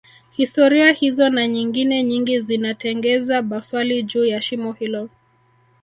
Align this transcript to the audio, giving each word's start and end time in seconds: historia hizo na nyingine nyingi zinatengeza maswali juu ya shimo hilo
historia 0.31 0.91
hizo 0.99 1.29
na 1.29 1.47
nyingine 1.47 2.03
nyingi 2.03 2.41
zinatengeza 2.41 3.41
maswali 3.41 4.03
juu 4.03 4.25
ya 4.25 4.41
shimo 4.41 4.71
hilo 4.73 5.09